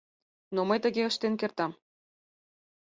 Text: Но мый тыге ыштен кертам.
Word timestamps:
Но 0.53 0.59
мый 0.69 0.79
тыге 0.83 1.03
ыштен 1.09 1.33
кертам. 1.39 1.71